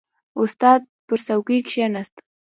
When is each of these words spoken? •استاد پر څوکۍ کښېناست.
•استاد 0.41 0.81
پر 1.07 1.17
څوکۍ 1.25 1.59
کښېناست. 1.67 2.15